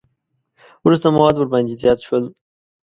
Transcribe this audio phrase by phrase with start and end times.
[0.85, 2.23] وروسته مواد ورباندې زیات شول.